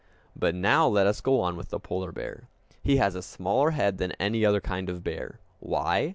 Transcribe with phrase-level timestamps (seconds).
[0.35, 2.49] But now let us go on with the polar bear.
[2.81, 5.39] He has a smaller head than any other kind of bear.
[5.59, 6.09] Why?